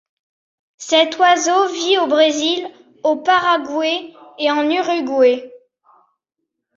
[0.79, 2.67] Cet oiseau vit au Brésil,
[3.03, 5.51] au Paraguay et en Uruguay.